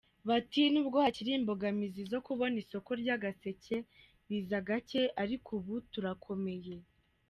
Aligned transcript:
Bati 0.29 0.61
nubwo 0.73 0.97
hakiri 1.05 1.31
imbogamizi 1.39 2.01
zo 2.11 2.19
kubona 2.27 2.55
isoko 2.63 2.89
ry’agaseke 3.01 3.75
biza 4.27 4.59
gake 4.67 5.01
ariko 5.23 5.49
ubu 5.57 5.75
turakomeye. 5.91 6.75